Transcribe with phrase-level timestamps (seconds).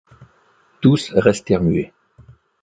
[0.81, 1.93] Tous restèrent muets.